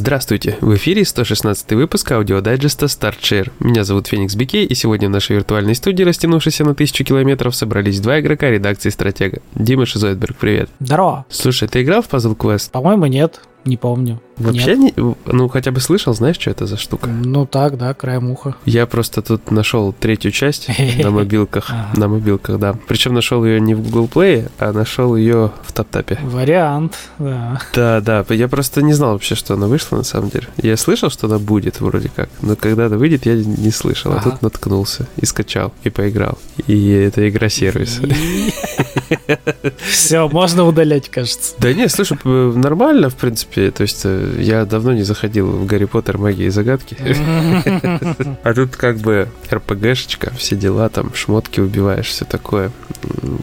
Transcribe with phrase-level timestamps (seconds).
[0.00, 0.56] Здравствуйте!
[0.62, 3.52] В эфире 116 выпуск аудиодайджеста Start + Share.
[3.60, 8.00] Меня зовут Феникс Бикей, и сегодня в нашей виртуальной студии, растянувшейся на тысячу километров, собрались
[8.00, 9.42] два игрока редакции Стратега.
[9.54, 10.70] Дима Шизойдберг, привет.
[10.80, 11.26] Здорово.
[11.28, 12.70] Слушай, ты играл в Puzzle Quest?
[12.70, 13.42] По-моему, нет.
[13.66, 14.22] Не помню.
[14.40, 14.96] Вообще Нет.
[14.96, 15.14] не...
[15.26, 17.08] Ну, хотя бы слышал, знаешь, что это за штука?
[17.08, 18.54] Ну так, да, краем уха.
[18.64, 20.68] Я просто тут нашел третью часть
[21.02, 21.70] на мобилках.
[21.94, 22.74] На мобилках, да.
[22.88, 26.18] Причем нашел ее не в Google Play, а нашел ее в TapTap е.
[26.22, 27.60] Вариант, да.
[27.74, 30.46] Да, да, я просто не знал вообще, что она вышла на самом деле.
[30.56, 34.12] Я слышал, что она будет вроде как, но когда она выйдет, я не слышал.
[34.12, 36.38] А тут наткнулся и скачал, и поиграл.
[36.66, 38.00] И это игра-сервис.
[39.78, 41.54] Все, можно удалять, кажется.
[41.58, 43.70] Да не, слушай, нормально, в принципе.
[43.70, 46.96] То есть э, я давно не заходил в Гарри Поттер, магии и загадки.
[48.42, 52.70] А тут как бы РПГшечка, все дела, там шмотки убиваешь, все такое.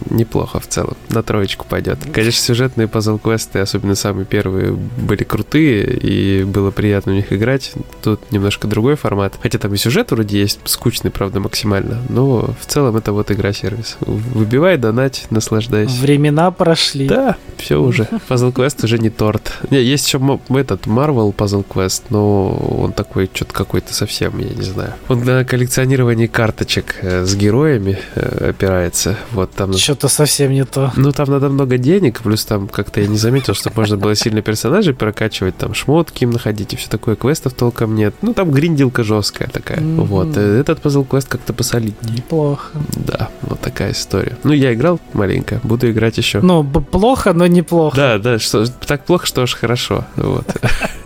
[0.09, 0.95] Неплохо в целом.
[1.09, 1.99] На троечку пойдет.
[2.11, 7.73] Конечно, сюжетные пазл-квесты, особенно самые первые, были крутые, и было приятно в них играть.
[8.01, 9.33] Тут немножко другой формат.
[9.41, 12.01] Хотя там и сюжет вроде есть, скучный, правда, максимально.
[12.09, 13.97] Но в целом это вот игра-сервис.
[14.01, 16.01] Выбивай, донать, наслаждайся.
[16.01, 17.07] Времена прошли.
[17.07, 18.03] Да, все уже.
[18.27, 19.53] Quest уже не торт.
[19.69, 20.19] Не, есть еще
[20.49, 24.93] этот Marvel Quest, но он такой что-то какой-то совсем, я не знаю.
[25.09, 29.17] Он на коллекционировании карточек э, с героями э, опирается.
[29.31, 29.66] Вот там.
[29.75, 30.91] Что-то совсем не то.
[30.95, 34.41] Ну, там надо много денег, плюс там как-то я не заметил, что можно было сильно
[34.41, 38.15] персонажей прокачивать, там шмотки им находить и все такое, квестов толком нет.
[38.21, 39.81] Ну, там гриндилка жесткая такая.
[39.81, 40.37] Вот.
[40.37, 42.17] э, Этот Quest как-то посолиднее.
[42.17, 42.77] Неплохо.
[42.95, 44.37] Да, вот такая история.
[44.43, 46.39] Ну, я играл маленько, буду играть еще.
[46.41, 47.95] Ну, плохо, но неплохо.
[47.95, 50.05] Да, да, что так плохо, что аж хорошо.
[50.15, 50.45] Вот.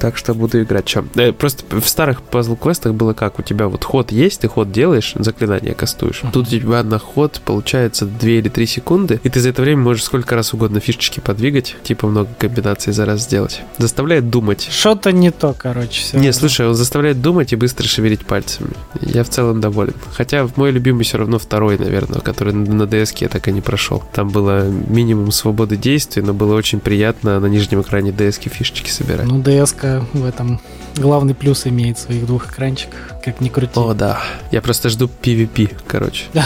[0.00, 0.86] Так что буду играть.
[0.86, 1.10] Чем?
[1.38, 3.38] Просто в старых пазл квестах было как?
[3.38, 6.22] У тебя вот ход есть, ты ход делаешь, заклинание кастуешь.
[6.32, 9.82] Тут у тебя на ход получается 2 или 3 секунды, и ты за это время
[9.82, 13.60] можешь сколько раз угодно фишечки подвигать, типа много комбинаций за раз сделать.
[13.76, 14.68] Заставляет думать.
[14.70, 16.00] Что-то не то, короче.
[16.00, 16.38] всё Не, равно.
[16.38, 18.70] слушай, он заставляет думать и быстро шевелить пальцами.
[19.02, 19.94] Я в целом доволен.
[20.12, 24.02] Хотя мой любимый все равно второй, наверное, который на DS я так и не прошел.
[24.14, 29.26] Там было минимум свободы действий, но было очень приятно на нижнем экране DS фишечки собирать.
[29.26, 30.60] Ну, ДСК в этом
[30.96, 33.72] главный плюс имеет в своих двух экранчиках, как ни крути.
[33.76, 34.20] О, да.
[34.50, 36.24] Я просто жду PvP, короче.
[36.34, 36.44] Да.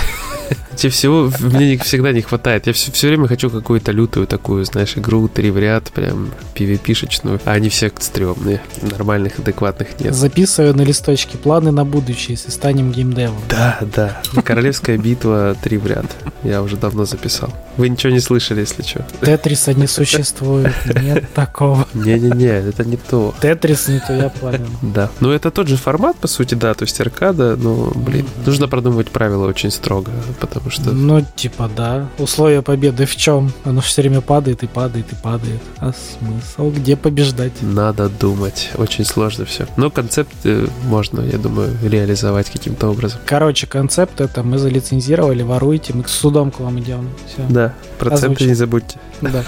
[0.77, 2.67] Тебе всего мне не- всегда не хватает.
[2.67, 7.41] Я все, все время хочу какую-то лютую такую, знаешь, игру три в ряд, прям PvP-шечную.
[7.45, 8.61] А они все стрёмные.
[8.83, 10.15] Нормальных, адекватных нет.
[10.15, 13.39] Записываю на листочке планы на будущее, если станем геймдевом.
[13.49, 14.21] Да, да.
[14.43, 16.07] Королевская битва три в ряд.
[16.43, 17.51] Я уже давно записал.
[17.77, 19.07] Вы ничего не слышали, если что.
[19.23, 21.87] Тетриса не существует, нет такого.
[21.95, 23.33] Не-не-не, это не то.
[23.41, 24.67] Тетрис не то, я понял.
[24.83, 25.09] Да.
[25.21, 29.11] Ну, это тот же формат, по сути, да, то есть аркада, но, блин, нужно продумывать
[29.11, 30.11] правила очень строго,
[30.41, 30.93] потому что...
[30.93, 32.09] Ну, типа, да.
[32.17, 33.53] Условия победы в чем?
[33.65, 35.61] Оно все время падает и падает и падает.
[35.77, 36.71] А смысл?
[36.71, 37.53] Где побеждать?
[37.61, 38.71] Надо думать.
[38.79, 39.67] Очень сложно все.
[39.77, 43.21] Но концепт э, можно, я думаю, реализовать каким-то образом.
[43.27, 47.11] Короче, концепт это мы залицензировали, воруйте, мы к судом к вам идем.
[47.27, 47.45] Все.
[47.51, 48.47] Да, проценты Озвучил.
[48.47, 48.99] не забудьте.
[49.21, 49.45] Да.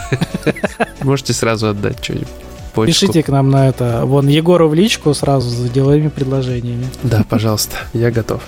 [1.02, 2.28] Можете сразу отдать что-нибудь.
[2.76, 2.92] Почку.
[2.92, 4.02] Пишите к нам на это.
[4.04, 6.86] Вон Егору в личку сразу за деловыми предложениями.
[7.02, 8.42] Да, пожалуйста, я готов.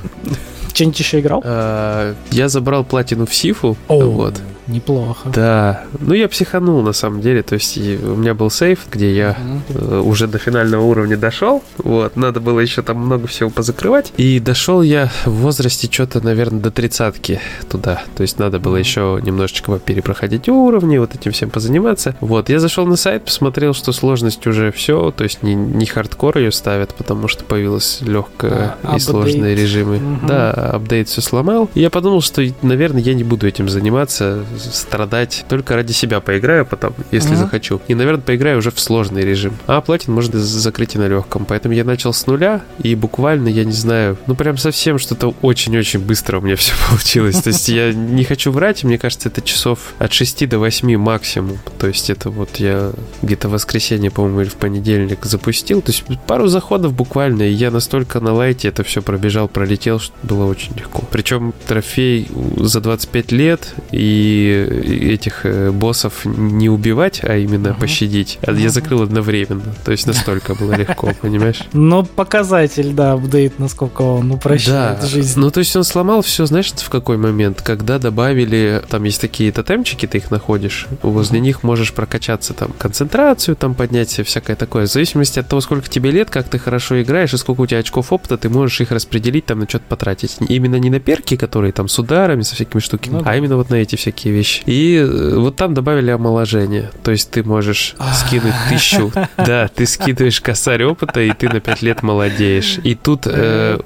[0.75, 1.43] Что-нибудь еще играл?
[1.45, 3.77] А, Я забрал платину в Сифу.
[3.89, 4.35] Вот.
[4.69, 5.31] Неплохо.
[5.35, 5.85] Да.
[5.99, 7.43] Ну, я психанул, на самом деле.
[7.43, 9.63] То есть, у меня был сейв, где я Мгм.
[9.71, 11.63] э, уже до финального уровня дошел.
[11.79, 14.13] Вот, надо было еще там много всего позакрывать.
[14.17, 17.41] И дошел я в возрасте что-то, наверное, до тридцатки
[17.71, 18.03] туда.
[18.17, 22.15] То есть надо было еще немножечко перепроходить уровни, вот этим всем позаниматься.
[22.21, 26.37] Вот, я зашел на сайт, посмотрел, что сложность уже все, то есть не, не хардкор
[26.39, 29.59] ее ставят, потому что появилась легкая А, и сложные апдейт.
[29.59, 29.97] режимы.
[29.99, 30.27] Мгм.
[30.27, 31.71] Да, апдейт все сломал.
[31.75, 35.45] И я подумал, что, наверное, я не буду этим заниматься, страдать.
[35.49, 37.39] Только ради себя поиграю потом, если Мгм.
[37.39, 37.81] захочу.
[37.89, 39.57] И, наверное, поиграю уже в сложный режим.
[39.67, 41.45] А платину можно закрыть и на легком.
[41.45, 46.01] Поэтому я начал с нуля, и буквально, я не знаю, ну прям совсем что-то очень-очень
[46.01, 47.41] быстро у меня все получилось.
[47.43, 51.59] То есть я не хочу врать, мне кажется, это часов от 6 до 8 максимум.
[51.79, 55.83] То есть это вот я где-то в воскресенье, по-моему, или в понедельник запустил.
[55.83, 60.15] То есть пару заходов буквально, и я настолько на лайте это все пробежал, пролетел, что
[60.23, 61.03] было очень легко.
[61.11, 67.81] Причем трофей за 25 лет, и этих э, боссов не убивать, а именно Мгм.
[67.81, 68.39] пощадить.
[68.47, 68.69] А Я Мгм.
[68.71, 69.75] закрыл одновременно.
[69.85, 71.61] То есть настолько было легко, понимаешь?
[71.73, 75.39] Ну, показатель, да, апдейт, насколько он упрощает Да, жизнь.
[75.41, 77.63] ну то есть он сломал все, знаешь, в какой момент?
[77.63, 83.57] Когда добавили, там есть такие тотемчики, ты их находишь, возле них можешь прокачаться там концентрацию,
[83.57, 84.87] там поднять себе всякое такое.
[84.87, 87.79] В зависимости от того, сколько тебе лет, как ты хорошо играешь и сколько у тебя
[87.81, 90.37] очков опыта, ты можешь их распределить там на что-то потратить.
[90.49, 93.71] Именно не на перки, которые там с ударами, со всякими штуками, Ну а именно вот
[93.71, 94.63] на эти всякие вещи.
[94.67, 96.91] И э, вот там добавили омоложение.
[97.03, 99.13] То есть ты можешь скинуть тысячу.
[99.37, 102.79] Да, ты скидываешь косарь опыта, и ты на 5 лет молодеешь.
[102.83, 103.79] И тут э,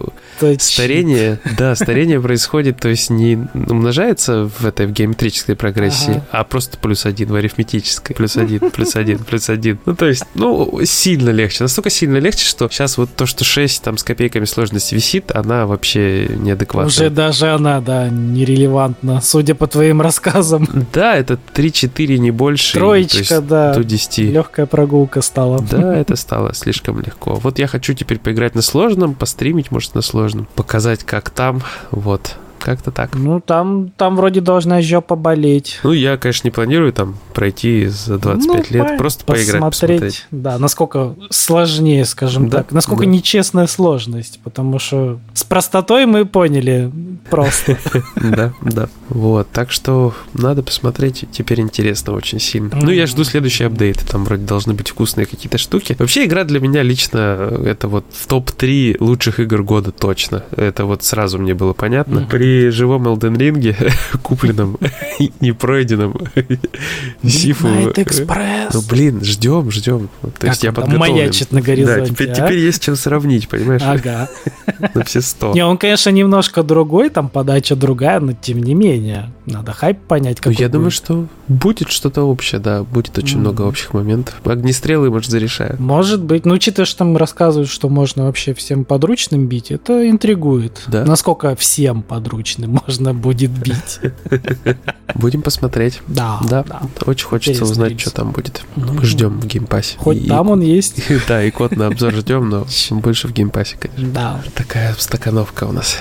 [0.58, 6.26] старение, да, старение происходит, то есть не умножается в этой в геометрической прогрессии, ага.
[6.30, 8.16] а просто плюс один в арифметической.
[8.16, 9.78] Плюс один, плюс один, плюс один.
[9.84, 11.64] Ну, то есть, ну, сильно легче.
[11.64, 15.66] Настолько сильно легче, что сейчас вот то, что 6 там с копейками сложности висит, она
[15.66, 16.88] вообще неадекватная.
[16.88, 20.41] Уже даже она, да, нерелевантна, судя по твоим рассказам.
[20.92, 22.74] Да, это 3-4, не больше.
[22.74, 23.74] Троечка, есть, да.
[23.74, 24.18] До 10.
[24.18, 25.60] Легкая прогулка стала.
[25.60, 27.34] Да, это стало слишком легко.
[27.34, 32.36] Вот я хочу теперь поиграть на сложном, постримить, может, на сложном, показать, как там, вот.
[32.58, 33.16] Как-то так.
[33.16, 35.80] Ну, там, там вроде должна жопа болеть.
[35.82, 40.26] Ну, я, конечно, не планирую там пройти за 25 ну, лет, просто поиграть, посмотреть.
[40.30, 42.72] Да, насколько сложнее, скажем да, так.
[42.72, 43.10] Насколько да.
[43.10, 46.90] нечестная сложность, потому что с простотой мы поняли
[47.30, 47.78] просто.
[48.22, 48.88] Да, да.
[49.08, 52.70] Вот, так что надо посмотреть, теперь интересно очень сильно.
[52.80, 55.96] Ну, я жду следующий апдейт, там вроде должны быть вкусные какие-то штуки.
[55.98, 60.44] Вообще, игра для меня лично, это вот в топ-3 лучших игр года точно.
[60.56, 62.26] Это вот сразу мне было понятно.
[62.30, 63.92] При живом Elden Ring,
[64.22, 64.78] купленном,
[65.40, 66.16] не пройденном
[67.28, 67.68] Сифу.
[67.68, 68.70] Night Express.
[68.72, 70.08] Ну, блин, ждем, ждем.
[70.38, 70.98] То есть я подготовлен.
[71.14, 72.34] маячит на горизонте, Да, теперь, а?
[72.34, 73.82] теперь есть чем сравнить, понимаешь?
[73.84, 74.28] Ага.
[74.94, 75.52] На все сто.
[75.52, 79.30] Не, он, конечно, немножко другой, там подача другая, но тем не менее.
[79.46, 80.52] Надо хайп понять, как.
[80.52, 82.82] Ну, я думаю, что будет что-то общее, да.
[82.82, 84.34] Будет очень много общих моментов.
[84.44, 85.78] Огнестрелы, может, зарешают.
[85.80, 86.44] Может быть.
[86.44, 90.82] Ну, учитывая, что там рассказывают, что можно вообще всем подручным бить, это интригует.
[90.86, 91.04] Да.
[91.04, 94.00] Насколько всем подручным подручным можно будет бить.
[95.14, 96.00] Будем посмотреть.
[96.08, 96.62] Да, да.
[96.64, 96.82] да.
[97.12, 98.62] Очень хочется узнать, что там будет.
[98.74, 99.96] Ну, мы ждем в Game Pass е.
[99.98, 101.02] Хоть и, там он есть.
[101.28, 104.08] Да, и код на обзор ждем, но больше в Game Pass е, конечно.
[104.08, 104.42] Да.
[104.54, 105.98] Такая стакановка у нас.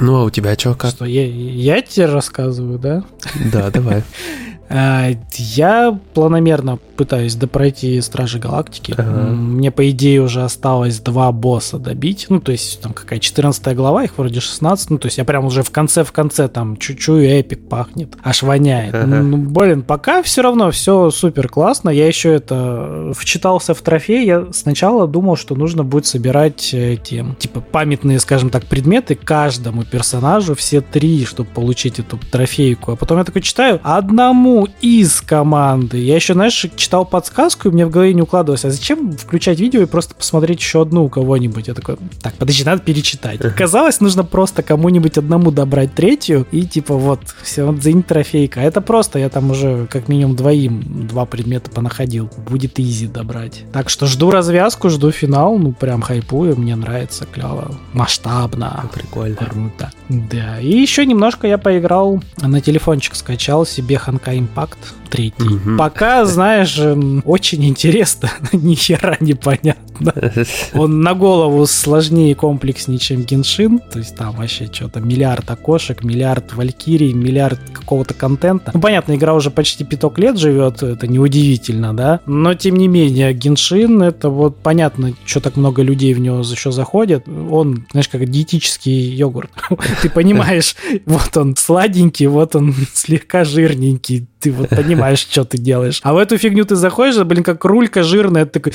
[0.00, 0.92] Ну, а у тебя что, как?
[0.92, 3.04] Что, я, я тебе рассказываю, да?
[3.52, 4.04] Да, давай.
[4.68, 8.94] А, я планомерно пытаюсь допройти Стражи Галактики.
[8.96, 9.30] Ага.
[9.30, 12.26] Мне, по идее, уже осталось два босса добить.
[12.28, 14.90] Ну, то есть, там какая 14 глава, их вроде 16.
[14.90, 18.14] Ну, то есть, я прям уже в конце-в конце там чуть-чуть epic пахнет.
[18.22, 18.94] Аж воняет.
[18.94, 19.06] Ага.
[19.06, 21.90] Ну, блин, пока все равно все супер классно.
[21.90, 24.26] Я еще это вчитался в трофей.
[24.26, 30.54] Я сначала думал, что нужно будет собирать эти, типа, памятные, скажем так, предметы каждому персонажу,
[30.54, 32.92] все три, чтобы получить эту трофейку.
[32.92, 35.98] А потом я такой читаю, одному из команды.
[35.98, 39.82] Я еще, знаешь, читал подсказку, и мне в голове не укладывалось, а зачем включать видео
[39.82, 41.68] и просто посмотреть еще одну у кого-нибудь?
[41.68, 43.40] Я такой, так, подожди, надо перечитать.
[43.56, 48.60] Оказалось, нужно просто кому-нибудь одному добрать третью, и типа вот, все, вот за ней трофейка.
[48.60, 52.30] А это просто, я там уже как минимум двоим два предмета понаходил.
[52.48, 53.64] Будет easy добрать.
[53.72, 58.88] Так что жду развязку, жду финал, ну прям хайпую, мне нравится, клево, масштабно.
[58.92, 59.36] Прикольно.
[59.36, 59.90] Круто.
[60.08, 64.78] Да, и еще немножко я поиграл, на телефончик скачал себе Honkai Impact
[65.10, 65.44] третий.
[65.44, 65.76] Угу.
[65.78, 66.78] Пока, знаешь,
[67.24, 69.86] очень интересно, ни хера непонятно.
[70.74, 73.78] Он на голову сложнее и комплекснее, чем Геншин.
[73.78, 78.72] То есть там вообще что-то миллиард окошек, миллиард валькирий, миллиард какого-то контента.
[78.74, 82.20] Ну, понятно, игра уже почти пяток лет живет, это неудивительно, да?
[82.26, 86.72] Но, тем не менее, Геншин, это вот понятно, что так много людей в него еще
[86.72, 87.26] заходят.
[87.28, 89.50] Он, знаешь, как диетический йогурт.
[90.02, 90.76] Ты понимаешь,
[91.06, 94.26] вот он сладенький, вот он слегка жирненький.
[94.40, 96.00] Ты вот понимаешь, что ты делаешь.
[96.02, 98.72] А в эту фигню ты заходишь, блин, как рулька жирная, ты такой,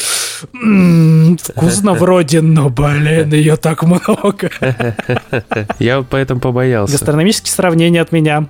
[1.37, 4.49] вкусно вроде, но, блин, ее так много.
[5.79, 6.93] Я поэтому побоялся.
[6.93, 8.47] Гастрономические сравнения от меня.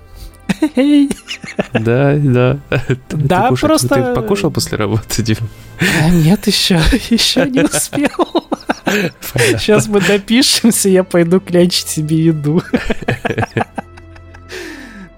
[1.74, 2.60] Да, да.
[3.10, 3.88] Да, ты просто...
[3.88, 5.38] Ты покушал после работы, Дим?
[6.01, 8.10] А нет, еще, еще не успел.
[9.58, 12.62] Сейчас мы допишемся, я пойду клянчить себе еду.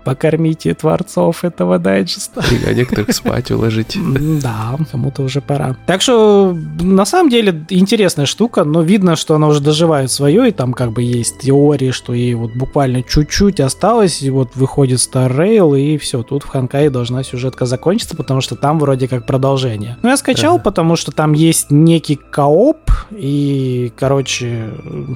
[0.04, 2.44] Покормите творцов этого дайджеста.
[2.68, 3.98] А некоторых спать уложить.
[4.42, 5.76] Да, кому-то уже пора.
[5.86, 10.52] Так что, на самом деле, интересная штука, но видно, что она уже доживает свое, и
[10.52, 15.36] там как бы есть теории, что ей вот буквально чуть-чуть осталось, и вот выходит Star
[15.36, 19.98] Rail, и все, тут в Ханкае должна сюжетка закончиться, потому что там вроде как продолжение.
[20.04, 20.64] Ну, я скачал, ага.
[20.64, 22.78] потому что там есть некий кооп,
[23.12, 24.70] и, короче,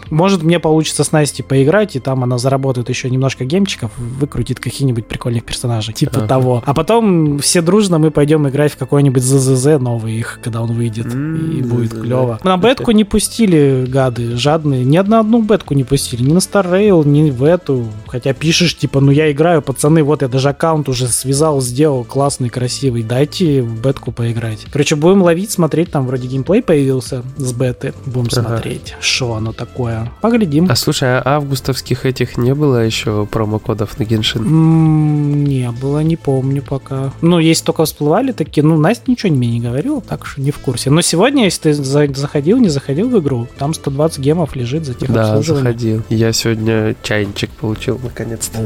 [0.10, 4.77] может мне получится с Настей поиграть, и там она заработает еще немножко гемчиков, выкрутит каких
[4.78, 6.28] каких-нибудь прикольных персонажей, типа ага.
[6.28, 6.64] того.
[6.66, 11.08] А потом все дружно мы пойдем играть в какой-нибудь ЗЗЗ новый их, когда он выйдет,
[11.08, 12.40] и будет клево.
[12.44, 16.70] На бетку не пустили гады, жадные, ни одну одну бетку не пустили, ни на Star
[16.70, 17.88] Rail, ни в эту.
[18.08, 22.50] Хотя пишешь, типа, ну я играю, пацаны, вот я даже аккаунт уже связал, сделал классный,
[22.50, 24.68] красивый, дайте в бетку поиграть.
[24.72, 28.48] Короче, будем ловить, смотреть, там вроде геймплей появился с беты, будем ага.
[28.48, 30.12] смотреть, что оно такое.
[30.22, 30.68] Поглядим.
[30.70, 34.44] А слушай, а августовских этих не было еще промокодов на Геншин?
[34.68, 37.14] Не было, не помню пока.
[37.22, 38.64] Ну, есть только всплывали такие.
[38.64, 40.90] Ну, Настя ничего мне не говорила, так что не в курсе.
[40.90, 45.12] Но сегодня, если ты заходил, не заходил в игру, там 120 гемов лежит за тех
[45.12, 46.04] Да, заходил.
[46.10, 48.60] Я сегодня чайничек получил, наконец-то.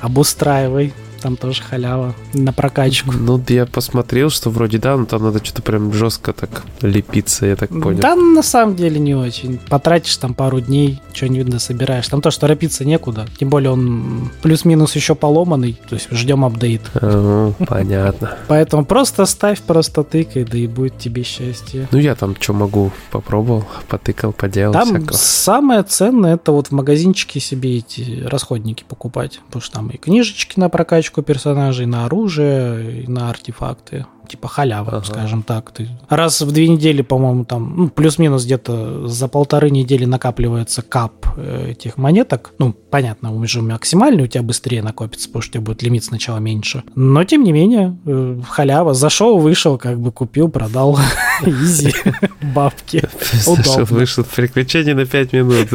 [0.00, 0.92] Обустраивай.
[1.20, 3.12] Там тоже халява на прокачку.
[3.12, 7.56] Ну, я посмотрел, что вроде да, но там надо что-то прям жестко так лепиться, я
[7.56, 8.00] так понял.
[8.00, 9.58] Да, на самом деле не очень.
[9.68, 12.08] Потратишь там пару дней, что-нибудь собираешь.
[12.08, 13.26] Там то, что торопиться некуда.
[13.38, 16.82] Тем более он плюс-минус еще поломанный, то есть ждем апдейт.
[16.94, 18.36] Ага, понятно.
[18.48, 21.88] Поэтому просто ставь, просто тыкай, да и будет тебе счастье.
[21.90, 25.16] Ну, я там что могу, попробовал, потыкал, поделал Там всякого.
[25.16, 30.58] самое ценное, это вот в магазинчике себе эти расходники покупать, потому что там и книжечки
[30.58, 34.04] на прокачку, прокачку персонажей на оружие на артефакты.
[34.28, 35.04] Типа халява, ага.
[35.04, 35.70] скажем так.
[35.72, 41.26] Ты раз в две недели, по-моему, там, ну, плюс-минус где-то за полторы недели накапливается кап
[41.36, 42.52] э, этих монеток.
[42.58, 46.38] Ну, понятно, уже максимальный у тебя быстрее накопится, потому что у тебя будет лимит сначала
[46.38, 46.82] меньше.
[46.94, 48.94] Но, тем не менее, э, халява.
[48.94, 50.98] Зашел, вышел, как бы купил, продал.
[51.46, 51.94] Изи.
[52.54, 53.02] Бабки.
[53.46, 53.84] Удобно.
[53.84, 55.68] Вышел приключение на 5 минут.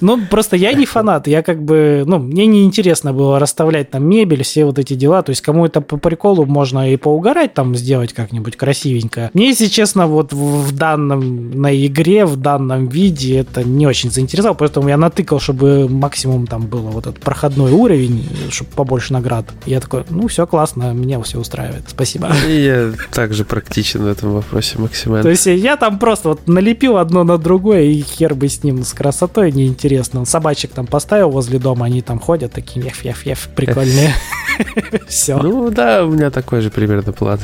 [0.00, 1.26] Ну, просто я не фанат.
[1.26, 5.22] Я как бы, ну, мне не интересно было расставлять там мебель, все вот эти дела.
[5.22, 9.30] То есть, кому это по приколу можно и поугарать, там, сделать как-нибудь красивенько.
[9.32, 14.54] Мне, если честно, вот в данном, на игре, в данном виде это не очень заинтересовало,
[14.54, 19.46] поэтому я натыкал, чтобы максимум там было вот этот проходной уровень, чтобы побольше наград.
[19.64, 21.84] я такой, ну, все классно, меня все устраивает.
[21.88, 22.28] Спасибо.
[22.46, 25.22] И я также практичен в этом вопросе максимально.
[25.22, 28.84] То есть, я там просто вот налепил одно на другое, и хер бы с ним
[28.84, 30.26] с красотой неинтересно.
[30.26, 34.12] Собачек там поставил возле дома, они там ходят такие, еф, еф, еф, прикольные.
[35.08, 35.38] Все.
[35.38, 37.38] Ну да, у меня такой же примерно план.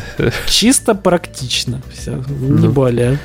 [0.48, 1.80] Чисто практично.
[1.92, 2.72] Все, не ну.
[2.72, 3.18] более.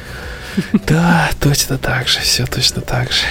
[0.87, 3.23] Да, точно так же, все точно так же.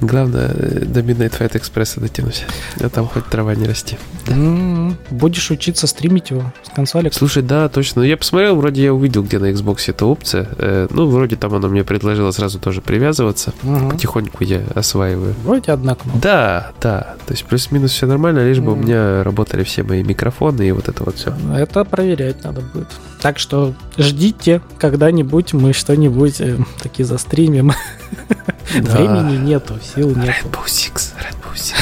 [0.00, 2.44] Главное, до Midnight Fight Express дотянуть.
[2.80, 3.96] А там хоть трава не расти.
[4.26, 4.94] Mm-hmm.
[5.10, 7.10] Будешь учиться стримить его с консоли?
[7.12, 8.02] Слушай, да, точно.
[8.02, 10.48] Я посмотрел, вроде я увидел, где на Xbox эта опция.
[10.58, 13.52] Э, ну, вроде там она мне предложила сразу тоже привязываться.
[13.62, 13.90] Mm-hmm.
[13.90, 15.34] Потихоньку я осваиваю.
[15.44, 16.20] Вроде одна кнопка.
[16.20, 17.16] Да, да.
[17.26, 18.74] То есть плюс-минус все нормально, лишь бы mm-hmm.
[18.74, 21.34] у меня работали все мои микрофоны и вот это вот все.
[21.54, 22.88] Это проверять надо будет.
[23.20, 27.72] Так что ждите, когда-нибудь мы что-нибудь э, таки застримим.
[28.74, 30.28] Времени нету, сил нету.
[30.28, 31.74] Rainbow Six, Rainbow Six.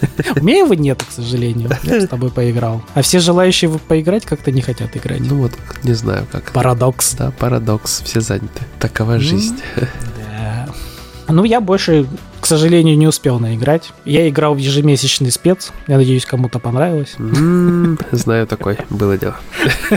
[0.40, 1.70] У меня его нет, к сожалению.
[1.82, 2.82] Я с тобой поиграл.
[2.94, 5.20] А все желающие поиграть как-то не хотят играть.
[5.20, 6.52] Ну вот, не знаю как.
[6.52, 7.14] Парадокс.
[7.14, 8.02] Да, парадокс.
[8.02, 8.62] Все заняты.
[8.78, 9.56] Такова жизнь.
[9.76, 10.68] Да.
[11.28, 12.06] Ну, я больше,
[12.46, 13.90] к сожалению, не успел наиграть.
[14.04, 15.72] Я играл в ежемесячный спец.
[15.88, 17.16] Я надеюсь, кому-то понравилось.
[18.12, 18.78] Знаю такой.
[18.88, 19.34] Было дело.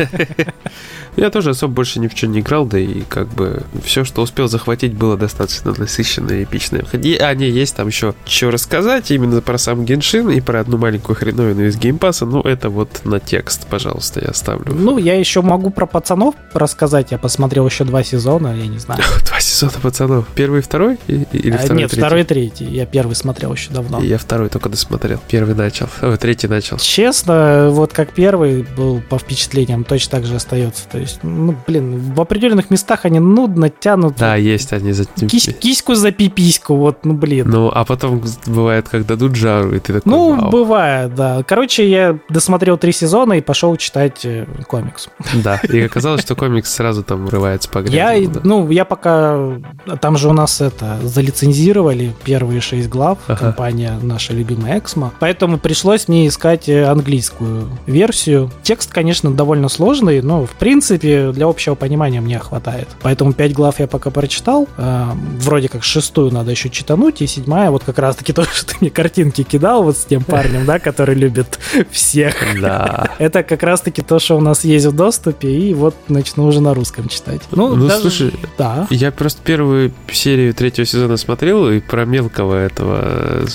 [1.16, 4.22] Я тоже особо больше ни в чем не играл, да и как бы все, что
[4.22, 6.86] успел захватить, было достаточно насыщенное и эпичное.
[6.94, 11.18] А, не, есть там еще что рассказать именно про сам Genshin и про одну маленькую
[11.18, 14.74] хреновину из Game Pass а, ну это вот на текст, пожалуйста, я оставлю.
[14.74, 19.02] Ну, я еще могу про пацанов рассказать, я посмотрел еще два сезона, я не знаю.
[19.30, 20.26] Два сезона пацанов.
[20.36, 20.98] Первый и второй?
[21.08, 22.39] Или а, второй Нет, второй и третий.
[22.60, 24.02] Я первый смотрел еще давно.
[24.02, 25.20] Я второй только досмотрел.
[25.28, 25.88] Первый начал.
[26.02, 26.78] О, третий начал.
[26.78, 30.88] Честно, вот как первый был по впечатлениям, точно так же остается.
[30.90, 34.16] То есть, ну, блин, в определенных местах они нудно тянут.
[34.18, 35.06] Да, есть они за...
[35.06, 37.50] Кись, киську за пипиську, вот, ну, блин.
[37.50, 40.52] Ну, а потом бывает, как дадут жару, и ты такой, Ну, Вау.
[40.52, 41.44] бывает, да.
[41.44, 45.10] Короче, я досмотрел три сезона и пошел читать э, комикс.
[45.44, 47.96] Да, и оказалось, что комикс сразу там врывается по грязи.
[47.96, 49.54] Я, ну, я пока...
[50.02, 53.40] Там же у нас это, залицензировали первые шесть глав, ага.
[53.40, 58.52] компания наша любимая Эксмо, поэтому пришлось мне искать э, английскую версию.
[58.62, 62.88] Текст, конечно, довольно сложный, но, в принципе, для общего понимания мне хватает.
[63.02, 64.68] Поэтому 5 глав я пока прочитал.
[64.78, 65.06] Э,
[65.40, 68.92] вроде как шестую надо еще читануть, и седьмая вот как раз-таки то, что ты мне
[68.92, 71.60] картинки кидал вот с тем парнем, да, который любит
[71.90, 72.36] всех.
[72.62, 73.10] Да.
[73.18, 76.76] Это как раз-таки то, что у нас есть в доступе, и вот начну уже на
[76.76, 77.42] русском читать.
[77.50, 78.02] Ну, ну даже...
[78.02, 78.86] слушай, да.
[78.92, 83.46] я просто первую серию третьего сезона смотрел, и про мелкого этого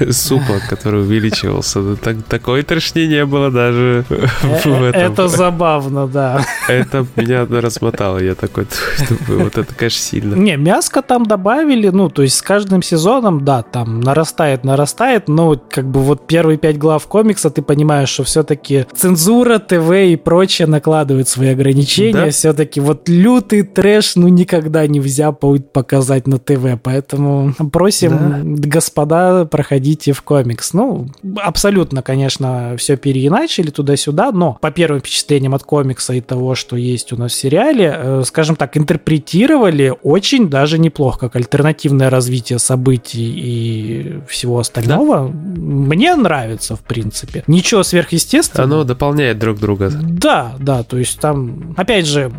[0.00, 1.96] э, супа, который увеличивался.
[1.96, 4.26] Так, такое тошнение было даже э,
[4.64, 5.12] в этом.
[5.12, 6.44] Это забавно, да.
[6.68, 8.18] Это меня размотало.
[8.18, 8.66] Я такой,
[9.28, 10.34] вот это, конечно, сильно.
[10.34, 15.56] Не, мяско там добавили, ну, то есть с каждым сезоном, да, там нарастает, нарастает, но
[15.70, 20.66] как бы вот первые пять глав комикса ты понимаешь, что все-таки цензура, ТВ и прочее
[20.66, 22.26] накладывают свои ограничения.
[22.26, 22.30] Да?
[22.30, 28.40] Все-таки вот лютый трэш, ну, никогда нельзя показать на ТВ, поэтому просим, да.
[28.42, 30.72] господа, проходите в комикс.
[30.72, 31.08] Ну,
[31.42, 37.12] абсолютно, конечно, все переиначили туда-сюда, но по первым впечатлениям от комикса и того, что есть
[37.12, 43.32] у нас в сериале, э, скажем так, интерпретировали очень даже неплохо, как альтернативное развитие событий
[43.36, 45.28] и всего остального.
[45.28, 45.60] Да?
[45.60, 47.44] Мне нравится, в принципе.
[47.46, 48.74] Ничего сверхъестественного.
[48.74, 49.90] Оно дополняет друг друга.
[49.90, 52.32] Да, да, то есть там, опять же,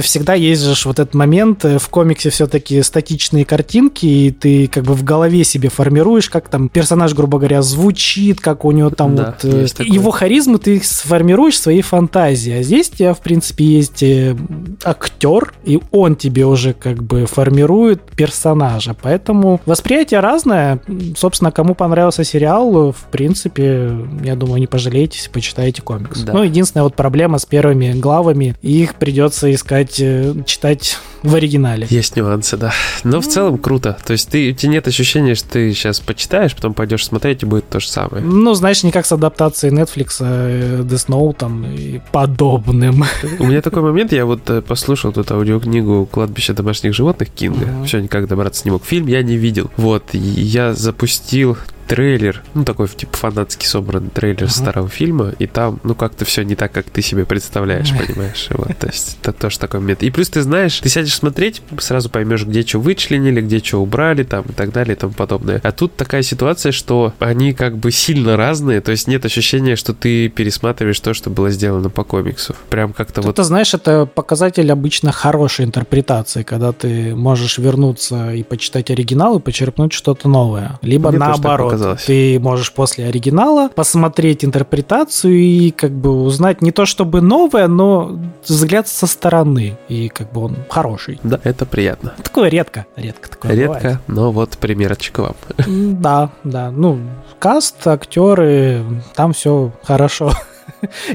[0.00, 4.84] всегда есть же вот этот момент, э, в комиксе все-таки статичные картинки, и ты как
[4.84, 9.16] бы в голове себе формируешь, как там персонаж, грубо говоря, звучит, как у него там
[9.16, 9.52] да, вот...
[9.52, 12.52] Э, его харизму ты сформируешь в своей фантазии.
[12.52, 14.36] А здесь у тебя, в принципе, есть э,
[14.84, 18.94] актер, и он тебе уже как бы формирует персонажа.
[19.00, 20.80] Поэтому восприятие разное.
[21.16, 23.90] Собственно, кому понравился сериал, в принципе,
[24.22, 26.20] я думаю, не пожалеете, почитаете комикс.
[26.20, 26.32] Да.
[26.32, 31.86] Ну, единственная вот проблема с первыми главами, их придется искать, э, читать в оригинале.
[31.90, 32.72] Есть нюансы, да.
[33.04, 33.96] Но в целом круто.
[34.04, 37.46] То есть ты, у тебя нет ощущения, что ты сейчас почитаешь, потом пойдешь смотреть, и
[37.46, 38.24] будет то же самое.
[38.24, 43.04] Ну, знаешь, не как с адаптацией Netflix, э, Death Note там, и подобным.
[43.38, 47.84] У меня такой момент, я вот э, послушал тут аудиокнигу «Кладбище домашних животных» Кинга.
[47.86, 48.84] Все, никак добраться не мог.
[48.84, 49.70] Фильм я не видел.
[49.76, 51.56] Вот, я запустил
[51.92, 54.48] трейлер, ну такой типа фанатский собранный трейлер uh-huh.
[54.48, 58.46] старого фильма, и там, ну как-то все не так, как ты себе представляешь, понимаешь?
[58.48, 60.02] Вот, то есть это тоже такой момент.
[60.02, 64.22] И плюс ты знаешь, ты сядешь смотреть, сразу поймешь, где что вычленили, где что убрали,
[64.22, 65.60] там и так далее и тому подобное.
[65.62, 69.92] А тут такая ситуация, что они как бы сильно разные, то есть нет ощущения, что
[69.92, 72.56] ты пересматриваешь то, что было сделано по комиксу.
[72.70, 73.34] Прям как-то вот...
[73.34, 79.42] Это, знаешь, это показатель обычно хорошей интерпретации, когда ты можешь вернуться и почитать оригинал и
[79.42, 80.78] почерпнуть что-то новое.
[80.80, 82.04] Либо Мне наоборот показалось.
[82.04, 88.18] Ты можешь после оригинала посмотреть интерпретацию и как бы узнать не то чтобы новое, но
[88.46, 89.76] взгляд со стороны.
[89.88, 91.18] И как бы он хороший.
[91.22, 92.14] Да, это приятно.
[92.22, 92.86] Такое редко.
[92.96, 93.98] Редко такое Редко, бывает.
[94.06, 95.34] но вот примерочек вам.
[95.66, 96.70] Да, да.
[96.70, 96.98] Ну,
[97.38, 98.84] каст, актеры,
[99.14, 100.32] там все хорошо.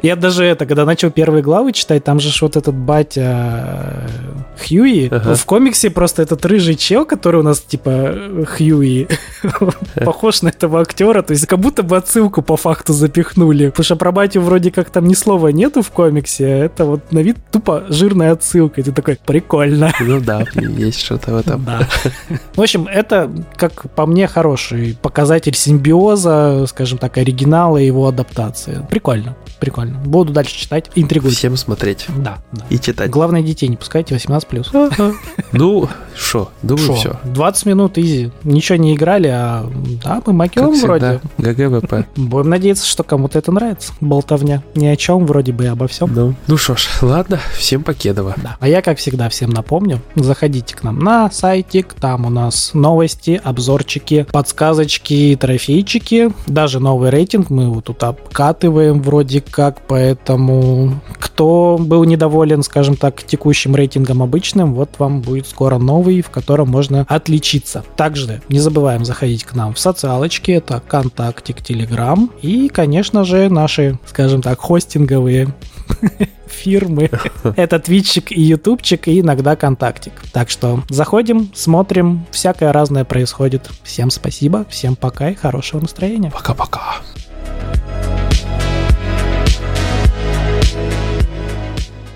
[0.03, 4.07] Я даже это, когда начал первые главы читать, там же вот этот батя
[4.59, 5.07] э, Хьюи.
[5.09, 5.36] Ага.
[5.36, 8.15] В комиксе просто этот рыжий чел, который у нас типа
[8.46, 9.07] Хьюи,
[10.05, 11.22] похож на этого актера.
[11.22, 13.70] То есть как будто бы отсылку по факту запихнули.
[13.70, 16.46] Потому что про батю вроде как там ни слова нету в комиксе.
[16.46, 18.81] А это вот на вид тупо жирная отсылка.
[18.81, 19.92] И ты такой, прикольно.
[20.00, 21.65] Ну да, есть что-то в этом.
[21.65, 21.87] Да.
[22.55, 28.85] В общем, это, как по мне, хороший показатель симбиоза, скажем так, оригинала и его адаптации.
[28.89, 30.00] Прикольно прикольно.
[30.00, 31.35] Буду дальше читать, интригует.
[31.35, 32.05] Всем смотреть.
[32.17, 32.65] Да, да.
[32.70, 33.09] И читать.
[33.09, 35.13] Главное, детей не пускайте 18+.
[35.53, 37.20] Ну, что, думаю, все.
[37.25, 38.31] 20 минут easy.
[38.44, 39.70] Ничего не играли, а
[40.03, 41.22] да, мы макем вроде.
[41.37, 42.05] GG WP.
[42.16, 43.94] Будем надеяться, что кому-то это нравится.
[44.01, 44.64] Болтовня.
[44.75, 46.12] Ни о чем, вроде бы обо всем.
[46.14, 48.34] Ну, ну что ж, ладно, всем покедово.
[48.38, 48.58] Да.
[48.60, 53.40] А я, как всегда, всем напомню, заходите к нам на сайтик, там у нас новости,
[53.44, 62.03] обзорчики, подсказочки, трофейчики, даже новый рейтинг мы вот тут обкатываем вроде как, поэтому кто был
[62.03, 67.83] недоволен, скажем так, текущим рейтингом обычным, вот вам будет скоро новый, в котором можно отличиться.
[67.96, 74.00] Также не забываем заходить к нам в социалочки, это ВКонтактик, Телеграм и, конечно же, наши,
[74.05, 75.53] скажем так, хостинговые
[76.48, 77.09] фирмы.
[77.55, 80.13] Это твитчик и ютубчик, и иногда контактик.
[80.31, 83.70] Так что заходим, смотрим, всякое разное происходит.
[83.83, 86.31] Всем спасибо, всем пока и хорошего настроения.
[86.31, 86.98] Пока-пока.